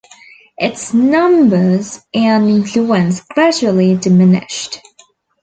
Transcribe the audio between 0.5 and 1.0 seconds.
Its